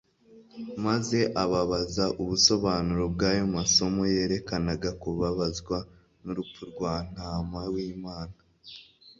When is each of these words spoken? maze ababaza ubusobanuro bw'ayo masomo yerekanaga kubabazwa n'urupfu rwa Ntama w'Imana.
maze 0.85 1.19
ababaza 1.43 2.05
ubusobanuro 2.21 3.03
bw'ayo 3.13 3.45
masomo 3.57 4.01
yerekanaga 4.13 4.89
kubabazwa 5.01 5.77
n'urupfu 6.23 6.61
rwa 6.71 6.93
Ntama 7.13 7.59
w'Imana. 7.73 8.35